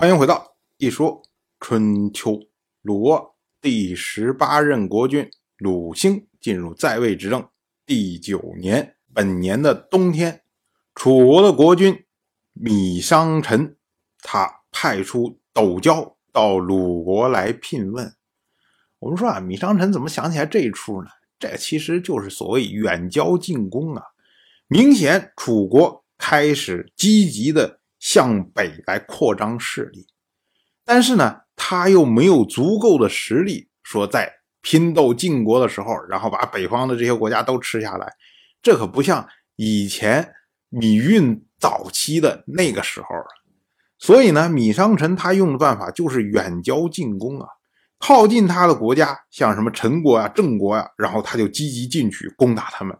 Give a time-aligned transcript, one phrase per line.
[0.00, 1.24] 欢迎回到一说
[1.58, 2.38] 春秋。
[2.82, 7.48] 鲁国第十八任国君鲁兴进入在位执政
[7.84, 10.44] 第九年，本年的冬天，
[10.94, 12.04] 楚国的国君
[12.52, 13.76] 米商臣，
[14.22, 18.14] 他派出斗椒到鲁国来聘问。
[19.00, 21.08] 我们说啊，米商臣怎么想起来这一出呢？
[21.40, 24.04] 这其实就是所谓远交近攻啊，
[24.68, 27.77] 明显楚国开始积极的。
[28.08, 30.06] 向北来扩张势力，
[30.82, 38.10] 但是呢，他又没有足够的实力，说在拼斗晋国的时候，然后把北方的这些国家都吃下来。
[38.62, 40.32] 这可不像以前
[40.70, 43.26] 芈运早期的那个时候了。
[43.98, 47.46] 所以呢，芈商臣他用的办法就是远交近攻啊，
[47.98, 52.96] 靠近他的国家，像什么陈国啊、郑国呀，然后他就积极进取攻打他们，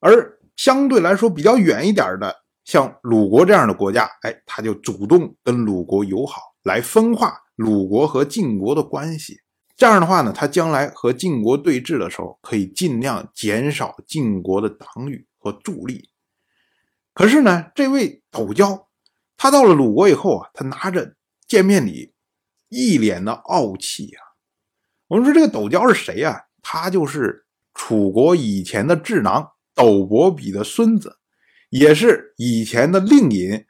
[0.00, 2.41] 而相对来说比较远一点的。
[2.64, 9.40] 像鲁国这样的国家，哎，他就主动跟鲁国友好，来分化鲁国和晋国的关系。
[9.76, 16.08] 这样的话呢，他将来和晋国对峙的时候，可以尽量减少晋国的党羽和助力。
[17.14, 18.88] 可是呢，这位斗椒，
[19.36, 21.16] 他到了鲁国以后啊，他拿着
[21.48, 22.14] 见面礼，
[22.68, 24.22] 一脸的傲气啊。
[25.08, 26.44] 我们说这个斗椒是谁呀？
[26.62, 31.18] 他就是楚国以前的智囊斗伯比的孙子。
[31.72, 33.64] 也是以前的令尹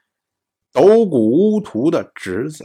[0.73, 2.65] 斗谷乌图的侄子，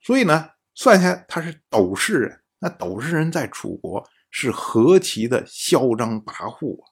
[0.00, 2.40] 所以呢，算下他是斗氏人。
[2.60, 6.88] 那斗氏人在楚国是何其的嚣张跋扈啊！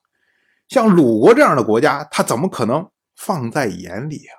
[0.67, 4.37] 像鲁国这样的国家，他怎么可能放在眼里啊？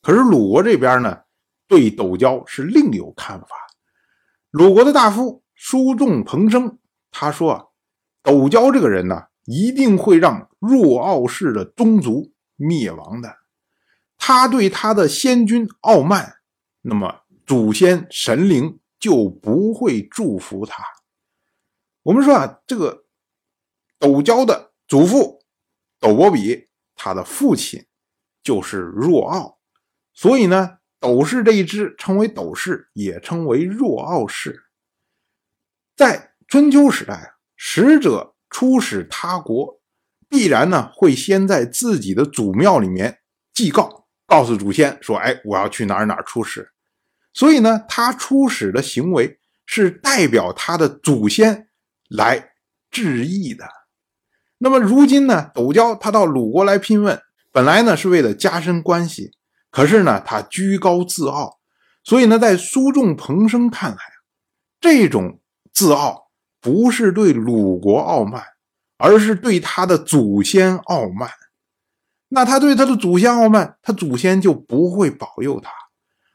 [0.00, 1.22] 可是鲁国这边呢，
[1.66, 3.48] 对斗椒是另有看法。
[4.50, 6.78] 鲁国的大夫叔仲彭生
[7.10, 7.72] 他说
[8.22, 13.38] ：“斗椒这个人呢，一定会让弱傲氏的宗族。”灭亡的，
[14.16, 16.38] 他对他的先君傲慢，
[16.82, 20.82] 那么祖先神灵就不会祝福他。
[22.02, 23.04] 我们说啊，这个
[23.98, 25.44] 斗椒的祖父
[26.00, 27.86] 斗伯比，他的父亲
[28.42, 29.58] 就是若奥，
[30.12, 34.64] 所以呢，斗氏这一支称为斗氏，也称为若奥氏。
[35.94, 39.80] 在春秋时代啊，使者出使他国。
[40.28, 43.18] 必然呢会先在自己的祖庙里面
[43.54, 46.70] 祭告，告诉祖先说：“哎，我要去哪儿哪儿出使。”
[47.32, 51.68] 所以呢，他出使的行为是代表他的祖先
[52.08, 52.52] 来
[52.90, 53.68] 致意的。
[54.58, 57.20] 那么如今呢，斗椒他到鲁国来聘问，
[57.52, 59.32] 本来呢是为了加深关系，
[59.70, 61.58] 可是呢他居高自傲，
[62.02, 63.98] 所以呢在苏仲彭生看来，
[64.80, 65.40] 这种
[65.74, 68.42] 自傲不是对鲁国傲慢。
[68.98, 71.30] 而是对他的祖先傲慢，
[72.28, 75.70] 那他对他的祖先傲慢，他祖先就不会保佑他，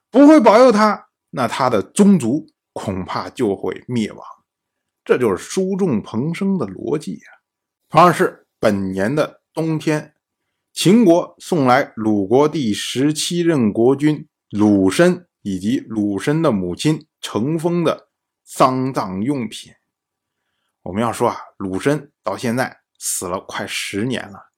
[0.10, 4.24] 不会保佑他，那他的宗族恐怕就会灭亡。
[5.04, 7.28] 这就是书仲彭生的逻辑呀。
[7.90, 10.14] 同样是本年的冬天，
[10.72, 18.10] 秦国送来鲁国第十七任国君鲁申以及鲁申的母亲程封的
[18.46, 19.74] 丧葬用品。
[20.84, 24.52] 我们要说啊，鲁申到现在死了快十年了，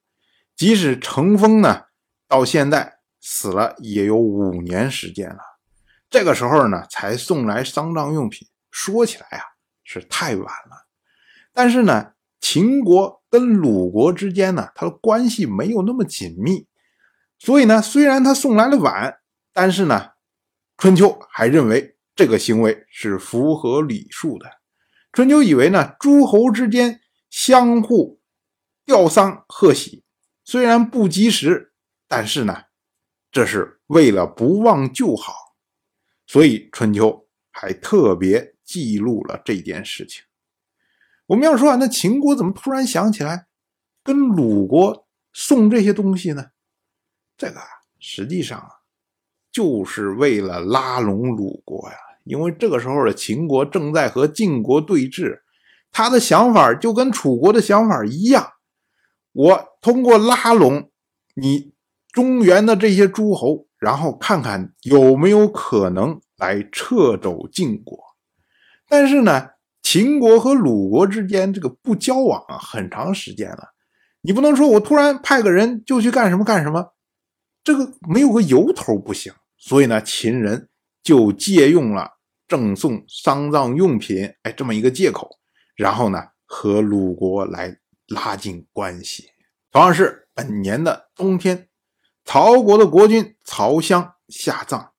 [0.55, 1.83] 即使程封呢，
[2.27, 5.39] 到现在死了也有五年时间了。
[6.09, 9.43] 这个时候呢，才送来丧葬用品，说起来啊，
[9.83, 10.87] 是太晚了。
[11.51, 16.67] 但是呢，秦国跟鲁国之间呢，它的关系没有那么紧密，
[17.37, 19.17] 所以呢，虽然他送来了晚，
[19.51, 20.11] 但是呢，
[20.77, 24.49] 春秋还认为这个行为是符合礼数的。
[25.13, 28.19] 春秋以为呢，诸侯之间相互
[28.83, 30.03] 吊丧贺喜，
[30.43, 31.71] 虽然不及时，
[32.07, 32.63] 但是呢，
[33.31, 35.55] 这是为了不忘旧好，
[36.25, 40.23] 所以春秋还特别记录了这件事情。
[41.27, 43.45] 我们要说啊，那秦国怎么突然想起来
[44.03, 46.47] 跟鲁国送这些东西呢？
[47.37, 47.61] 这个
[47.99, 48.67] 实际上啊，
[49.51, 51.97] 就是为了拉拢鲁国呀。
[52.23, 55.39] 因为这个时候的秦国正在和晋国对峙，
[55.91, 58.53] 他的想法就跟楚国的想法一样。
[59.33, 60.89] 我通过拉拢
[61.35, 61.73] 你
[62.11, 67.97] 中原的这些诸侯，然后看看有没有可能来撤走晋国。
[68.87, 69.49] 但是呢，
[69.81, 73.73] 秦国和鲁国之间这个不交往啊很长时间了，
[74.21, 76.93] 你不能说我突然派个人就去干什么干什么，
[77.63, 79.33] 这个没有个由头不行。
[79.57, 80.69] 所以呢，秦人。
[81.03, 82.13] 就借用了
[82.47, 85.37] 赠送丧葬用品，哎，这么一个借口，
[85.75, 87.77] 然后呢，和鲁国来
[88.07, 89.29] 拉近关系。
[89.71, 91.67] 同样是本年的冬天，
[92.23, 94.93] 曹国的国君曹襄下葬。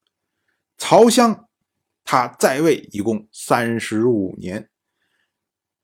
[0.76, 1.48] 曹襄
[2.04, 4.68] 他在位一共三十五年。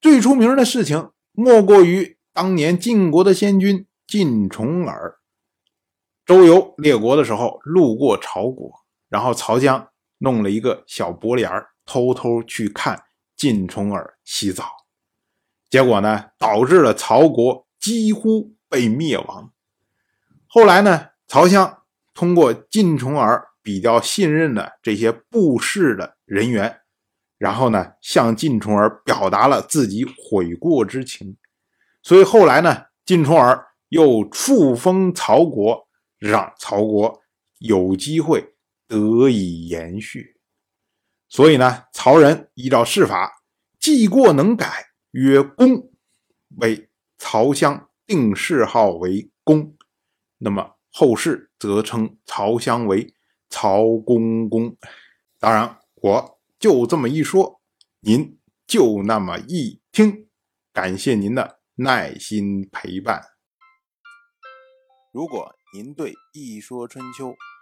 [0.01, 5.19] 最出名的事情莫过于当年晋国的先君晋重耳
[6.27, 8.73] 周游列国的时候，路过曹国，
[9.09, 9.90] 然后曹襄
[10.21, 11.51] 弄了一个小薄帘
[11.85, 13.03] 偷偷去看
[13.37, 14.65] 晋重耳洗澡，
[15.69, 19.53] 结果呢，导致了曹国几乎被灭亡。
[20.47, 21.83] 后来呢，曹襄
[22.15, 26.81] 通过晋重耳比较信任的这些布士的人员，
[27.37, 31.37] 然后呢，向晋重耳表达了自己悔过之情，
[32.03, 35.87] 所以后来呢，晋重耳又触封曹国。
[36.21, 37.23] 让曹国
[37.61, 38.53] 有机会
[38.91, 40.41] 得以延续，
[41.29, 43.45] 所以呢，曹仁依照世法，
[43.79, 45.93] 记过能改，曰公，
[46.57, 49.77] 为曹襄定谥号为公，
[50.39, 53.15] 那么后世则称曹襄为
[53.49, 54.77] 曹公公。
[55.39, 57.63] 当然，我就这么一说，
[58.01, 60.29] 您就那么一听，
[60.73, 63.23] 感谢您的耐心陪伴。
[65.13, 67.29] 如果您对《一说春秋》